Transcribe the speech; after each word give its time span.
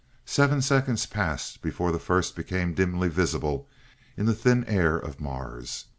Seven 0.25 0.63
seconds 0.63 1.05
passed 1.05 1.61
before 1.61 1.91
the 1.91 1.99
first 1.99 2.35
became 2.35 2.73
dimly 2.73 3.07
visible 3.07 3.69
in 4.17 4.25
the 4.25 4.33
thin 4.33 4.65
air 4.65 4.97
of 4.97 5.19
Mars. 5.21 5.85